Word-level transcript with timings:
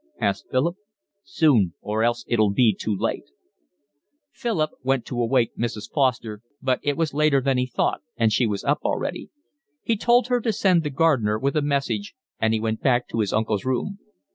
asked 0.19 0.47
Philip. 0.49 0.77
"Soon, 1.21 1.75
or 1.79 2.01
else 2.03 2.25
it'll 2.27 2.49
be 2.49 2.73
too 2.73 2.97
late." 2.97 3.25
Philip 4.31 4.71
went 4.81 5.05
to 5.05 5.21
awake 5.21 5.51
Mrs. 5.55 5.91
Foster, 5.93 6.41
but 6.59 6.79
it 6.81 6.97
was 6.97 7.13
later 7.13 7.39
than 7.39 7.59
he 7.59 7.67
thought 7.67 8.01
and 8.17 8.33
she 8.33 8.47
was 8.47 8.63
up 8.63 8.79
already. 8.83 9.29
He 9.83 9.95
told 9.95 10.25
her 10.29 10.41
to 10.41 10.51
send 10.53 10.81
the 10.81 10.89
gardener 10.89 11.37
with 11.37 11.55
a 11.55 11.61
message, 11.61 12.15
and 12.39 12.51
he 12.51 12.59
went 12.59 12.81
back 12.81 13.07
to 13.09 13.19
his 13.19 13.31
uncle's 13.31 13.63
room. 13.63 13.99